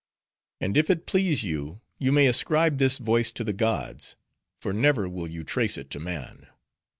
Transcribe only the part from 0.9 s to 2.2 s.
please you, you